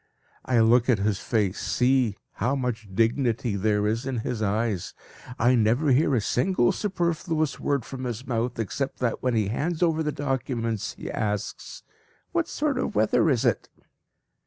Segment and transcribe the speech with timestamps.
[0.45, 2.17] I look at his face; see!
[2.31, 4.95] how much dignity there is in his eyes.
[5.37, 9.83] I never hear a single superfluous word from his mouth, except that when he hands
[9.83, 11.83] over the documents, he asks
[12.31, 13.69] "What sort of weather is it?"